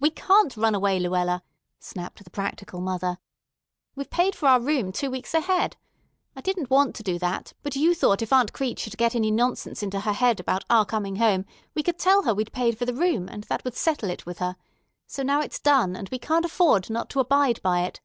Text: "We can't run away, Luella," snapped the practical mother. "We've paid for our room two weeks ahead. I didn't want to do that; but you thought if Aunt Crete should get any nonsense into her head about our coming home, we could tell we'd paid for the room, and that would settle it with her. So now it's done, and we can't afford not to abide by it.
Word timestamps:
"We 0.00 0.10
can't 0.10 0.56
run 0.56 0.74
away, 0.74 0.98
Luella," 0.98 1.40
snapped 1.78 2.24
the 2.24 2.30
practical 2.30 2.80
mother. 2.80 3.18
"We've 3.94 4.10
paid 4.10 4.34
for 4.34 4.48
our 4.48 4.58
room 4.58 4.90
two 4.90 5.08
weeks 5.08 5.34
ahead. 5.34 5.76
I 6.34 6.40
didn't 6.40 6.68
want 6.68 6.96
to 6.96 7.04
do 7.04 7.16
that; 7.20 7.52
but 7.62 7.76
you 7.76 7.94
thought 7.94 8.22
if 8.22 8.32
Aunt 8.32 8.52
Crete 8.52 8.80
should 8.80 8.96
get 8.98 9.14
any 9.14 9.30
nonsense 9.30 9.80
into 9.80 10.00
her 10.00 10.14
head 10.14 10.40
about 10.40 10.64
our 10.68 10.84
coming 10.84 11.14
home, 11.14 11.44
we 11.76 11.84
could 11.84 12.00
tell 12.00 12.22
we'd 12.34 12.50
paid 12.50 12.76
for 12.76 12.86
the 12.86 12.92
room, 12.92 13.28
and 13.28 13.44
that 13.44 13.62
would 13.64 13.76
settle 13.76 14.10
it 14.10 14.26
with 14.26 14.38
her. 14.40 14.56
So 15.06 15.22
now 15.22 15.40
it's 15.40 15.60
done, 15.60 15.94
and 15.94 16.08
we 16.08 16.18
can't 16.18 16.44
afford 16.44 16.90
not 16.90 17.08
to 17.10 17.20
abide 17.20 17.62
by 17.62 17.82
it. 17.84 18.00